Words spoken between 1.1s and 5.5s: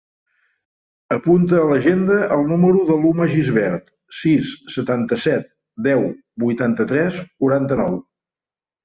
Apunta a l'agenda el número de l'Uma Gisbert: sis, setanta-set,